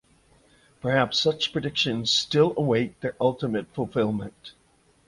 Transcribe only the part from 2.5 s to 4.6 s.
await their ultimate fulfilment.